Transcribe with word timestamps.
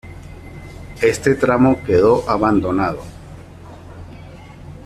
Este 0.99 1.35
tramo 1.35 1.79
quedó 1.85 2.27
abandonado. 2.27 3.03